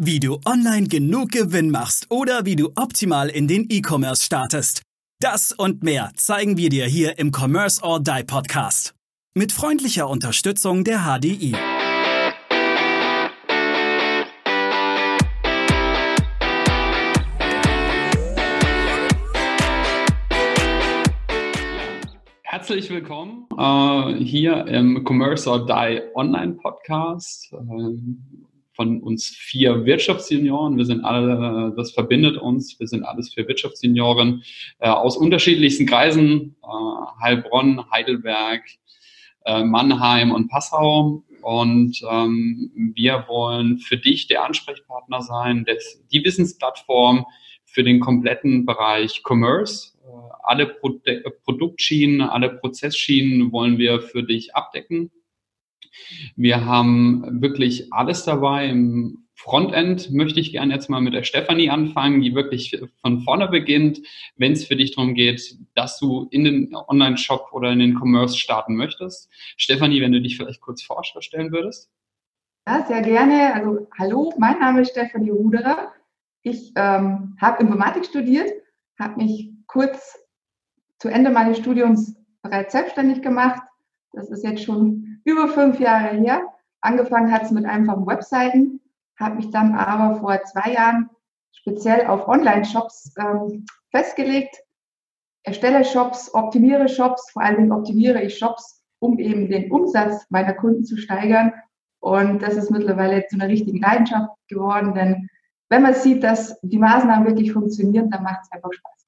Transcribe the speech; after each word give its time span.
Wie 0.00 0.20
du 0.20 0.38
online 0.46 0.86
genug 0.86 1.32
Gewinn 1.32 1.72
machst 1.72 2.06
oder 2.08 2.44
wie 2.44 2.54
du 2.54 2.70
optimal 2.76 3.28
in 3.28 3.48
den 3.48 3.66
E-Commerce 3.68 4.22
startest. 4.22 4.82
Das 5.20 5.50
und 5.50 5.82
mehr 5.82 6.12
zeigen 6.14 6.56
wir 6.56 6.68
dir 6.68 6.86
hier 6.86 7.18
im 7.18 7.32
Commerce 7.34 7.82
or 7.82 7.98
Die 7.98 8.22
Podcast. 8.24 8.94
Mit 9.34 9.50
freundlicher 9.50 10.08
Unterstützung 10.08 10.84
der 10.84 11.00
HDI. 11.00 11.56
Herzlich 22.44 22.88
willkommen 22.88 23.48
äh, 23.58 24.24
hier 24.24 24.64
im 24.68 25.04
Commerce 25.04 25.50
or 25.50 25.66
Die 25.66 26.02
Online 26.14 26.52
Podcast. 26.52 27.52
Äh, 27.52 28.47
von 28.78 29.02
uns 29.02 29.26
vier 29.26 29.84
Wirtschaftssenioren. 29.86 30.76
Wir 30.76 30.84
sind 30.84 31.04
alle, 31.04 31.74
das 31.76 31.90
verbindet 31.90 32.36
uns. 32.36 32.78
Wir 32.78 32.86
sind 32.86 33.02
alles 33.02 33.34
vier 33.34 33.48
Wirtschaftssenioren 33.48 34.44
äh, 34.78 34.88
aus 34.88 35.16
unterschiedlichsten 35.16 35.84
Kreisen, 35.84 36.54
äh, 36.62 37.22
Heilbronn, 37.24 37.90
Heidelberg, 37.90 38.62
äh, 39.46 39.64
Mannheim 39.64 40.30
und 40.30 40.48
Passau. 40.48 41.24
Und 41.42 42.00
ähm, 42.08 42.92
wir 42.94 43.24
wollen 43.26 43.78
für 43.78 43.96
dich 43.96 44.28
der 44.28 44.44
Ansprechpartner 44.44 45.22
sein, 45.22 45.66
die 46.12 46.24
Wissensplattform 46.24 47.26
für 47.64 47.82
den 47.82 47.98
kompletten 47.98 48.64
Bereich 48.64 49.22
Commerce. 49.24 49.98
Äh, 50.04 50.08
alle 50.44 50.66
Pro 50.66 51.00
Produktschienen, 51.44 52.20
alle 52.20 52.50
Prozessschienen 52.50 53.50
wollen 53.50 53.76
wir 53.76 54.00
für 54.00 54.22
dich 54.22 54.54
abdecken. 54.54 55.10
Wir 56.36 56.64
haben 56.64 57.42
wirklich 57.42 57.92
alles 57.92 58.24
dabei. 58.24 58.68
Im 58.68 59.28
Frontend 59.34 60.10
möchte 60.12 60.40
ich 60.40 60.50
gerne 60.50 60.74
jetzt 60.74 60.90
mal 60.90 61.00
mit 61.00 61.14
der 61.14 61.22
Stefanie 61.22 61.70
anfangen, 61.70 62.20
die 62.20 62.34
wirklich 62.34 62.76
von 63.00 63.20
vorne 63.20 63.46
beginnt, 63.46 64.00
wenn 64.36 64.52
es 64.52 64.64
für 64.64 64.74
dich 64.74 64.96
darum 64.96 65.14
geht, 65.14 65.56
dass 65.74 65.98
du 65.98 66.26
in 66.30 66.42
den 66.42 66.74
Online-Shop 66.74 67.50
oder 67.52 67.70
in 67.70 67.78
den 67.78 67.96
Commerce 67.96 68.36
starten 68.36 68.74
möchtest. 68.74 69.30
Stefanie, 69.56 70.00
wenn 70.00 70.12
du 70.12 70.20
dich 70.20 70.36
vielleicht 70.36 70.60
kurz 70.60 70.82
vorstellen 70.82 71.52
würdest. 71.52 71.88
Ja, 72.66 72.84
sehr 72.84 73.00
gerne. 73.00 73.54
Also 73.54 73.88
hallo, 73.96 74.34
mein 74.38 74.58
Name 74.58 74.82
ist 74.82 74.90
Stefanie 74.90 75.30
Ruderer. 75.30 75.92
Ich 76.42 76.72
ähm, 76.76 77.36
habe 77.40 77.62
Informatik 77.62 78.06
studiert, 78.06 78.50
habe 78.98 79.22
mich 79.22 79.52
kurz 79.66 80.18
zu 80.98 81.08
Ende 81.08 81.30
meines 81.30 81.58
Studiums 81.58 82.16
bereits 82.42 82.72
selbstständig 82.72 83.22
gemacht. 83.22 83.62
Das 84.12 84.30
ist 84.30 84.44
jetzt 84.44 84.64
schon 84.64 85.07
über 85.28 85.48
fünf 85.48 85.78
Jahre 85.78 86.16
her. 86.16 86.40
Angefangen 86.80 87.32
hat 87.32 87.42
es 87.42 87.50
mit 87.50 87.66
einfachen 87.66 88.06
Webseiten, 88.06 88.80
habe 89.18 89.36
mich 89.36 89.50
dann 89.50 89.74
aber 89.74 90.20
vor 90.20 90.42
zwei 90.44 90.72
Jahren 90.72 91.10
speziell 91.52 92.06
auf 92.06 92.26
Online-Shops 92.28 93.14
ähm, 93.18 93.66
festgelegt. 93.90 94.56
Erstelle 95.42 95.84
Shops, 95.84 96.32
optimiere 96.34 96.88
Shops, 96.88 97.30
vor 97.30 97.42
allen 97.42 97.56
Dingen 97.56 97.72
optimiere 97.72 98.22
ich 98.22 98.38
Shops, 98.38 98.82
um 99.00 99.18
eben 99.18 99.48
den 99.48 99.70
Umsatz 99.70 100.24
meiner 100.30 100.54
Kunden 100.54 100.84
zu 100.84 100.96
steigern. 100.96 101.52
Und 102.00 102.42
das 102.42 102.54
ist 102.56 102.70
mittlerweile 102.70 103.26
zu 103.26 103.36
einer 103.36 103.48
richtigen 103.48 103.80
Leidenschaft 103.80 104.30
geworden, 104.48 104.94
denn 104.94 105.28
wenn 105.68 105.82
man 105.82 105.94
sieht, 105.94 106.22
dass 106.22 106.58
die 106.62 106.78
Maßnahmen 106.78 107.26
wirklich 107.26 107.52
funktionieren, 107.52 108.10
dann 108.10 108.22
macht 108.22 108.40
es 108.42 108.52
einfach 108.52 108.72
Spaß. 108.72 109.07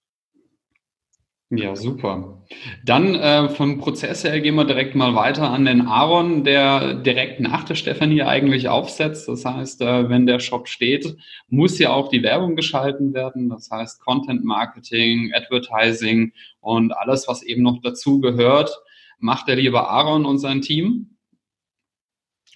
Ja, 1.52 1.74
super. 1.74 2.44
Dann 2.84 3.16
äh, 3.16 3.48
vom 3.48 3.78
Prozess 3.78 4.22
her 4.22 4.40
gehen 4.40 4.54
wir 4.54 4.64
direkt 4.64 4.94
mal 4.94 5.16
weiter 5.16 5.50
an 5.50 5.64
den 5.64 5.82
Aaron, 5.82 6.44
der 6.44 6.94
direkt 6.94 7.40
nach 7.40 7.64
der 7.64 7.74
Stefanie 7.74 8.22
eigentlich 8.22 8.68
aufsetzt. 8.68 9.26
Das 9.26 9.44
heißt, 9.44 9.82
äh, 9.82 10.08
wenn 10.08 10.26
der 10.26 10.38
Shop 10.38 10.68
steht, 10.68 11.16
muss 11.48 11.80
ja 11.80 11.90
auch 11.92 12.08
die 12.08 12.22
Werbung 12.22 12.54
geschalten 12.54 13.14
werden. 13.14 13.48
Das 13.48 13.68
heißt, 13.68 14.00
Content 14.00 14.44
Marketing, 14.44 15.32
Advertising 15.34 16.32
und 16.60 16.92
alles, 16.92 17.26
was 17.26 17.42
eben 17.42 17.62
noch 17.62 17.80
dazu 17.82 18.20
gehört, 18.20 18.70
macht 19.18 19.48
der 19.48 19.56
liebe 19.56 19.88
Aaron 19.88 20.26
und 20.26 20.38
sein 20.38 20.60
Team. 20.60 21.16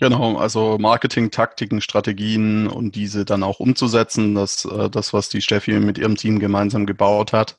Genau, 0.00 0.36
also 0.38 0.76
Marketing, 0.76 1.30
Taktiken, 1.30 1.80
Strategien 1.80 2.66
und 2.66 2.96
diese 2.96 3.24
dann 3.24 3.44
auch 3.44 3.60
umzusetzen, 3.60 4.34
das, 4.34 4.64
äh, 4.64 4.90
das 4.90 5.12
was 5.12 5.28
die 5.28 5.40
Steffi 5.40 5.78
mit 5.78 5.98
ihrem 5.98 6.16
Team 6.16 6.40
gemeinsam 6.40 6.84
gebaut 6.84 7.32
hat, 7.32 7.58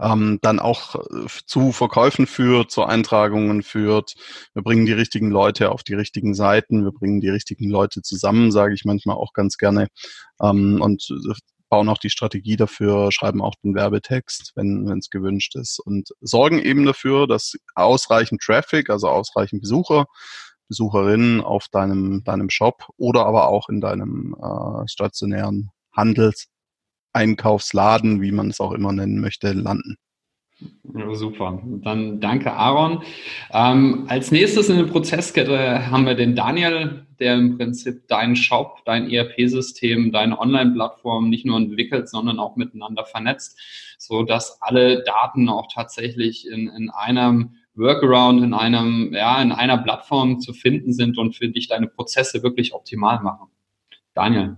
ähm, 0.00 0.38
dann 0.42 0.60
auch 0.60 0.94
äh, 0.94 1.26
zu 1.44 1.72
Verkäufen 1.72 2.28
führt, 2.28 2.70
zu 2.70 2.84
Eintragungen 2.84 3.64
führt. 3.64 4.14
Wir 4.54 4.62
bringen 4.62 4.86
die 4.86 4.92
richtigen 4.92 5.30
Leute 5.32 5.72
auf 5.72 5.82
die 5.82 5.94
richtigen 5.94 6.34
Seiten, 6.34 6.84
wir 6.84 6.92
bringen 6.92 7.20
die 7.20 7.30
richtigen 7.30 7.68
Leute 7.68 8.00
zusammen, 8.00 8.52
sage 8.52 8.74
ich 8.74 8.84
manchmal 8.84 9.16
auch 9.16 9.32
ganz 9.32 9.56
gerne. 9.56 9.88
Ähm, 10.40 10.80
und 10.80 11.08
äh, 11.10 11.34
bauen 11.68 11.88
auch 11.88 11.98
die 11.98 12.10
Strategie 12.10 12.56
dafür, 12.56 13.10
schreiben 13.10 13.42
auch 13.42 13.54
den 13.64 13.74
Werbetext, 13.74 14.52
wenn 14.54 14.86
es 14.98 15.10
gewünscht 15.10 15.56
ist 15.56 15.80
und 15.80 16.10
sorgen 16.20 16.60
eben 16.60 16.84
dafür, 16.84 17.26
dass 17.26 17.54
ausreichend 17.74 18.42
Traffic, 18.42 18.90
also 18.90 19.08
ausreichend 19.08 19.62
Besucher 19.62 20.06
Besucherinnen 20.72 21.42
auf 21.42 21.68
deinem, 21.68 22.24
deinem 22.24 22.48
Shop 22.48 22.88
oder 22.96 23.26
aber 23.26 23.48
auch 23.48 23.68
in 23.68 23.82
deinem 23.82 24.34
äh, 24.40 24.88
stationären 24.88 25.68
Handelseinkaufsladen, 25.94 28.22
wie 28.22 28.32
man 28.32 28.48
es 28.48 28.58
auch 28.58 28.72
immer 28.72 28.92
nennen 28.92 29.20
möchte, 29.20 29.52
landen. 29.52 29.98
Super. 31.12 31.60
Dann 31.64 32.20
danke, 32.20 32.54
Aaron. 32.54 33.02
Ähm, 33.52 34.06
als 34.08 34.30
nächstes 34.30 34.70
in 34.70 34.78
der 34.78 34.84
Prozesskette 34.84 35.90
haben 35.90 36.06
wir 36.06 36.14
den 36.14 36.34
Daniel, 36.34 37.04
der 37.18 37.34
im 37.34 37.58
Prinzip 37.58 38.08
deinen 38.08 38.36
Shop, 38.36 38.78
dein 38.86 39.10
ERP-System, 39.10 40.10
deine 40.10 40.38
Online-Plattform 40.38 41.28
nicht 41.28 41.44
nur 41.44 41.58
entwickelt, 41.58 42.08
sondern 42.08 42.38
auch 42.38 42.56
miteinander 42.56 43.04
vernetzt, 43.04 43.60
so 43.98 44.22
dass 44.22 44.62
alle 44.62 45.04
Daten 45.04 45.50
auch 45.50 45.70
tatsächlich 45.70 46.48
in, 46.48 46.68
in 46.68 46.88
einem 46.88 47.56
Workaround 47.74 48.42
in 48.42 48.54
einem, 48.54 49.12
ja, 49.14 49.40
in 49.40 49.52
einer 49.52 49.78
Plattform 49.78 50.40
zu 50.40 50.52
finden 50.52 50.92
sind 50.92 51.18
und 51.18 51.34
für 51.34 51.48
dich 51.48 51.68
deine 51.68 51.86
Prozesse 51.86 52.42
wirklich 52.42 52.74
optimal 52.74 53.20
machen. 53.22 53.48
Daniel. 54.14 54.56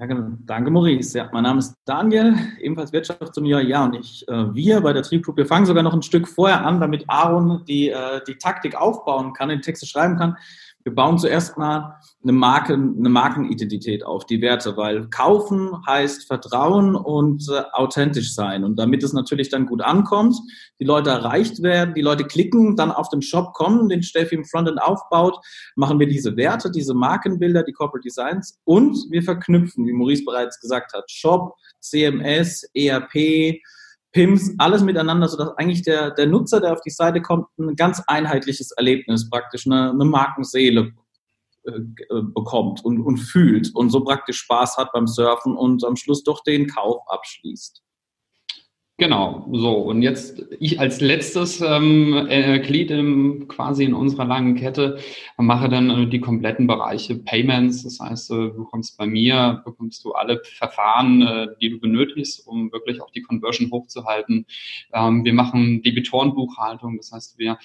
Ja, 0.00 0.06
genau. 0.06 0.36
Danke, 0.46 0.70
Maurice. 0.70 1.18
Ja, 1.18 1.28
mein 1.32 1.42
Name 1.42 1.58
ist 1.58 1.74
Daniel, 1.84 2.36
ebenfalls 2.60 2.92
Wirtschaftsingenieur. 2.92 3.62
Ja, 3.62 3.84
und 3.84 3.96
ich, 3.96 4.28
äh, 4.28 4.54
wir 4.54 4.80
bei 4.80 4.92
der 4.92 5.02
Trieb 5.02 5.24
Group, 5.24 5.38
wir 5.38 5.46
fangen 5.46 5.66
sogar 5.66 5.82
noch 5.82 5.94
ein 5.94 6.02
Stück 6.02 6.28
vorher 6.28 6.64
an, 6.64 6.80
damit 6.80 7.04
Aaron 7.08 7.64
die, 7.66 7.88
äh, 7.88 8.20
die 8.28 8.36
Taktik 8.36 8.76
aufbauen 8.76 9.32
kann, 9.32 9.48
die 9.48 9.60
Texte 9.60 9.86
schreiben 9.86 10.16
kann. 10.16 10.36
Wir 10.88 10.94
bauen 10.94 11.18
zuerst 11.18 11.58
mal 11.58 11.98
eine, 12.22 12.32
Marken, 12.32 12.96
eine 12.98 13.10
Markenidentität 13.10 14.06
auf, 14.06 14.24
die 14.24 14.40
Werte, 14.40 14.78
weil 14.78 15.10
kaufen 15.10 15.86
heißt 15.86 16.26
Vertrauen 16.26 16.94
und 16.94 17.46
äh, 17.50 17.60
authentisch 17.74 18.34
sein. 18.34 18.64
Und 18.64 18.78
damit 18.78 19.02
es 19.02 19.12
natürlich 19.12 19.50
dann 19.50 19.66
gut 19.66 19.82
ankommt, 19.82 20.34
die 20.80 20.86
Leute 20.86 21.10
erreicht 21.10 21.62
werden, 21.62 21.92
die 21.92 22.00
Leute 22.00 22.24
klicken, 22.24 22.74
dann 22.74 22.90
auf 22.90 23.10
den 23.10 23.20
Shop 23.20 23.52
kommen, 23.52 23.90
den 23.90 24.02
Steffi 24.02 24.34
im 24.34 24.46
Frontend 24.46 24.80
aufbaut, 24.80 25.36
machen 25.76 25.98
wir 25.98 26.08
diese 26.08 26.38
Werte, 26.38 26.70
diese 26.70 26.94
Markenbilder, 26.94 27.64
die 27.64 27.72
Corporate 27.72 28.08
Designs 28.08 28.58
und 28.64 28.96
wir 29.10 29.22
verknüpfen, 29.22 29.86
wie 29.86 29.92
Maurice 29.92 30.24
bereits 30.24 30.58
gesagt 30.58 30.94
hat, 30.94 31.10
Shop, 31.10 31.54
CMS, 31.80 32.66
ERP, 32.72 33.60
PIMS, 34.18 34.52
alles 34.58 34.82
miteinander, 34.82 35.28
sodass 35.28 35.56
eigentlich 35.58 35.82
der, 35.82 36.10
der 36.10 36.26
Nutzer, 36.26 36.60
der 36.60 36.72
auf 36.72 36.80
die 36.80 36.90
Seite 36.90 37.22
kommt, 37.22 37.46
ein 37.56 37.76
ganz 37.76 38.02
einheitliches 38.08 38.72
Erlebnis, 38.72 39.30
praktisch 39.30 39.64
eine, 39.64 39.90
eine 39.90 40.04
Markenseele 40.04 40.92
äh, 41.62 41.70
äh, 41.70 42.22
bekommt 42.34 42.84
und, 42.84 43.00
und 43.00 43.18
fühlt 43.18 43.72
und 43.76 43.90
so 43.90 44.02
praktisch 44.02 44.38
Spaß 44.38 44.76
hat 44.76 44.90
beim 44.92 45.06
Surfen 45.06 45.56
und 45.56 45.84
am 45.84 45.94
Schluss 45.94 46.24
doch 46.24 46.42
den 46.42 46.66
Kauf 46.66 46.96
abschließt. 47.06 47.80
Genau, 49.00 49.46
so 49.52 49.76
und 49.76 50.02
jetzt 50.02 50.42
ich 50.58 50.80
als 50.80 51.00
letztes 51.00 51.60
ähm, 51.60 52.26
äh, 52.28 52.58
Glied 52.58 52.90
im, 52.90 53.46
quasi 53.46 53.84
in 53.84 53.94
unserer 53.94 54.24
langen 54.24 54.56
Kette 54.56 54.98
mache 55.36 55.68
dann 55.68 55.88
äh, 55.88 56.06
die 56.08 56.18
kompletten 56.20 56.66
Bereiche 56.66 57.14
Payments. 57.14 57.84
Das 57.84 58.00
heißt, 58.00 58.32
äh, 58.32 58.34
du 58.34 58.54
bekommst 58.64 58.98
bei 58.98 59.06
mir 59.06 59.62
bekommst 59.64 60.04
du 60.04 60.14
alle 60.14 60.42
Verfahren, 60.42 61.22
äh, 61.22 61.46
die 61.60 61.70
du 61.70 61.78
benötigst, 61.78 62.44
um 62.44 62.72
wirklich 62.72 63.00
auch 63.00 63.12
die 63.12 63.22
Conversion 63.22 63.70
hochzuhalten. 63.70 64.46
Ähm, 64.92 65.24
wir 65.24 65.32
machen 65.32 65.80
Debitorenbuchhaltung, 65.82 66.96
das 66.96 67.12
heißt, 67.12 67.38
wir 67.38 67.56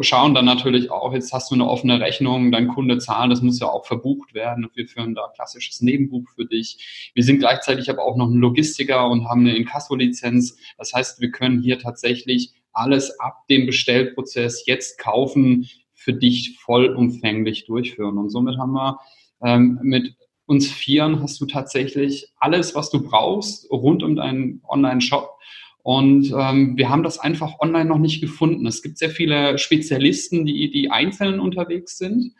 schauen 0.00 0.34
dann 0.34 0.44
natürlich 0.44 0.90
auch, 0.90 1.12
jetzt 1.12 1.32
hast 1.32 1.50
du 1.50 1.54
eine 1.54 1.68
offene 1.68 2.00
Rechnung, 2.00 2.52
dein 2.52 2.68
Kunde 2.68 2.98
zahlen, 2.98 3.30
das 3.30 3.42
muss 3.42 3.60
ja 3.60 3.68
auch 3.68 3.86
verbucht 3.86 4.34
werden. 4.34 4.68
Wir 4.74 4.86
führen 4.86 5.14
da 5.14 5.28
klassisches 5.34 5.80
Nebenbuch 5.80 6.28
für 6.34 6.46
dich. 6.46 7.10
Wir 7.14 7.24
sind 7.24 7.38
gleichzeitig 7.38 7.90
aber 7.90 8.04
auch 8.04 8.16
noch 8.16 8.28
ein 8.28 8.38
Logistiker 8.38 9.08
und 9.08 9.28
haben 9.28 9.40
eine 9.40 9.56
Inkasso-Lizenz. 9.56 10.56
Das 10.78 10.92
heißt, 10.92 11.20
wir 11.20 11.30
können 11.30 11.62
hier 11.62 11.78
tatsächlich 11.78 12.52
alles 12.72 13.18
ab 13.20 13.46
dem 13.48 13.66
Bestellprozess 13.66 14.64
jetzt 14.66 14.98
kaufen, 14.98 15.68
für 15.94 16.12
dich 16.12 16.58
vollumfänglich 16.58 17.66
durchführen. 17.66 18.18
Und 18.18 18.30
somit 18.30 18.58
haben 18.58 18.72
wir 18.72 18.98
ähm, 19.42 19.78
mit 19.82 20.16
uns 20.46 20.70
Vieren 20.70 21.22
hast 21.22 21.40
du 21.40 21.46
tatsächlich 21.46 22.28
alles, 22.38 22.74
was 22.74 22.90
du 22.90 23.02
brauchst 23.02 23.70
rund 23.70 24.02
um 24.02 24.16
deinen 24.16 24.60
Online-Shop 24.68 25.38
und 25.82 26.32
ähm, 26.36 26.76
wir 26.76 26.88
haben 26.88 27.02
das 27.02 27.18
einfach 27.18 27.58
online 27.58 27.86
noch 27.86 27.98
nicht 27.98 28.20
gefunden. 28.20 28.66
Es 28.66 28.82
gibt 28.82 28.98
sehr 28.98 29.10
viele 29.10 29.58
Spezialisten, 29.58 30.46
die, 30.46 30.70
die 30.70 30.90
einzeln 30.90 31.40
unterwegs 31.40 31.98
sind. 31.98 32.34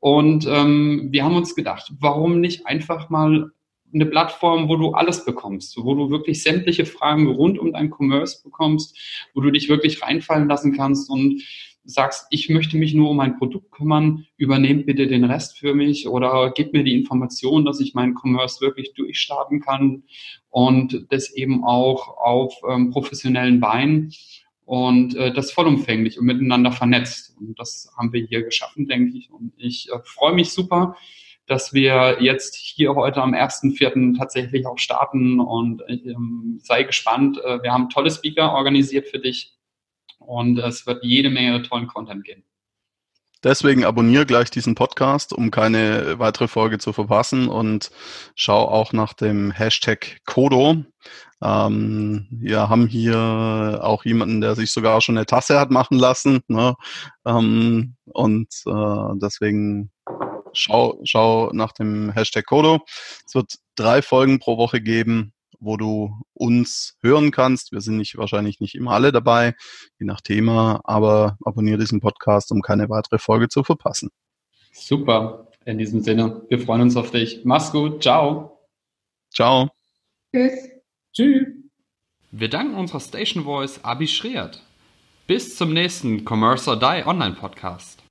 Und 0.00 0.46
ähm, 0.48 1.08
wir 1.10 1.24
haben 1.24 1.36
uns 1.36 1.54
gedacht, 1.54 1.92
warum 2.00 2.40
nicht 2.40 2.66
einfach 2.66 3.08
mal 3.08 3.52
eine 3.94 4.06
Plattform, 4.06 4.68
wo 4.68 4.76
du 4.76 4.92
alles 4.92 5.24
bekommst, 5.24 5.76
wo 5.76 5.94
du 5.94 6.10
wirklich 6.10 6.42
sämtliche 6.42 6.86
Fragen 6.86 7.28
rund 7.28 7.58
um 7.58 7.72
dein 7.72 7.92
Commerce 7.92 8.42
bekommst, 8.42 8.98
wo 9.34 9.42
du 9.42 9.50
dich 9.50 9.68
wirklich 9.68 10.02
reinfallen 10.02 10.48
lassen 10.48 10.74
kannst 10.76 11.08
und 11.10 11.42
sagst, 11.84 12.26
ich 12.30 12.48
möchte 12.48 12.76
mich 12.76 12.94
nur 12.94 13.10
um 13.10 13.16
mein 13.16 13.38
Produkt 13.38 13.72
kümmern, 13.72 14.26
übernehmt 14.36 14.86
bitte 14.86 15.06
den 15.06 15.24
Rest 15.24 15.58
für 15.58 15.74
mich 15.74 16.06
oder 16.06 16.52
gib 16.54 16.72
mir 16.72 16.84
die 16.84 16.94
Information, 16.94 17.64
dass 17.64 17.80
ich 17.80 17.94
meinen 17.94 18.14
Commerce 18.14 18.60
wirklich 18.60 18.94
durchstarten 18.94 19.60
kann 19.60 20.04
und 20.50 21.06
das 21.10 21.32
eben 21.34 21.64
auch 21.64 22.16
auf 22.18 22.54
ähm, 22.68 22.90
professionellen 22.90 23.58
Beinen 23.58 24.12
und 24.64 25.16
äh, 25.16 25.32
das 25.32 25.50
vollumfänglich 25.50 26.18
und 26.18 26.26
miteinander 26.26 26.72
vernetzt. 26.72 27.36
Und 27.38 27.58
das 27.58 27.92
haben 27.96 28.12
wir 28.12 28.24
hier 28.24 28.42
geschaffen, 28.42 28.86
denke 28.86 29.16
ich. 29.18 29.30
Und 29.30 29.52
ich 29.56 29.90
äh, 29.90 29.98
freue 30.04 30.34
mich 30.34 30.50
super, 30.50 30.96
dass 31.46 31.74
wir 31.74 32.18
jetzt 32.20 32.54
hier 32.54 32.94
heute 32.94 33.20
am 33.20 33.34
1.4. 33.34 34.16
tatsächlich 34.16 34.66
auch 34.66 34.78
starten 34.78 35.40
und 35.40 35.82
ähm, 35.88 36.58
sei 36.62 36.84
gespannt. 36.84 37.38
Äh, 37.44 37.62
wir 37.62 37.72
haben 37.72 37.90
tolle 37.90 38.10
Speaker 38.10 38.52
organisiert 38.52 39.08
für 39.08 39.18
dich 39.18 39.52
und 40.26 40.58
es 40.58 40.86
wird 40.86 41.04
jede 41.04 41.30
Menge 41.30 41.62
tollen 41.62 41.86
Content 41.86 42.24
geben. 42.24 42.44
Deswegen 43.44 43.84
abonniere 43.84 44.24
gleich 44.24 44.50
diesen 44.50 44.76
Podcast, 44.76 45.32
um 45.32 45.50
keine 45.50 46.20
weitere 46.20 46.46
Folge 46.46 46.78
zu 46.78 46.92
verpassen 46.92 47.48
und 47.48 47.90
schau 48.36 48.68
auch 48.68 48.92
nach 48.92 49.14
dem 49.14 49.50
Hashtag 49.50 50.20
Kodo. 50.26 50.84
Ähm, 51.42 52.28
wir 52.30 52.68
haben 52.68 52.86
hier 52.86 53.80
auch 53.82 54.04
jemanden, 54.04 54.40
der 54.40 54.54
sich 54.54 54.70
sogar 54.70 55.00
schon 55.00 55.16
eine 55.16 55.26
Tasse 55.26 55.58
hat 55.58 55.72
machen 55.72 55.98
lassen. 55.98 56.42
Ne? 56.46 56.76
Ähm, 57.26 57.96
und 58.04 58.48
äh, 58.64 59.18
deswegen 59.20 59.90
schau, 60.52 61.00
schau 61.02 61.50
nach 61.52 61.72
dem 61.72 62.12
Hashtag 62.12 62.46
Kodo. 62.46 62.84
Es 63.26 63.34
wird 63.34 63.54
drei 63.74 64.02
Folgen 64.02 64.38
pro 64.38 64.56
Woche 64.56 64.80
geben, 64.80 65.32
wo 65.62 65.76
du 65.76 66.20
uns 66.34 66.96
hören 67.00 67.30
kannst. 67.30 67.72
Wir 67.72 67.80
sind 67.80 67.96
nicht 67.96 68.16
wahrscheinlich 68.16 68.60
nicht 68.60 68.74
immer 68.74 68.92
alle 68.92 69.12
dabei, 69.12 69.54
je 69.98 70.06
nach 70.06 70.20
Thema, 70.20 70.80
aber 70.84 71.38
abonniere 71.44 71.78
diesen 71.78 72.00
Podcast, 72.00 72.50
um 72.52 72.60
keine 72.60 72.88
weitere 72.88 73.18
Folge 73.18 73.48
zu 73.48 73.62
verpassen. 73.64 74.10
Super. 74.72 75.48
In 75.64 75.78
diesem 75.78 76.02
Sinne, 76.02 76.42
wir 76.48 76.58
freuen 76.58 76.82
uns 76.82 76.96
auf 76.96 77.10
dich. 77.10 77.42
Mach's 77.44 77.70
gut. 77.70 78.02
Ciao. 78.02 78.58
Ciao. 79.32 79.70
Tschüss. 80.34 80.52
Tschüss. 81.12 81.46
Wir 82.32 82.48
danken 82.48 82.74
unserer 82.74 83.00
Station 83.00 83.44
Voice 83.44 83.84
Abi 83.84 84.08
Schreert. 84.08 84.62
Bis 85.26 85.56
zum 85.56 85.72
nächsten 85.72 86.24
Commerce 86.24 86.68
or 86.68 86.78
Die 86.78 87.06
Online 87.06 87.34
Podcast. 87.34 88.01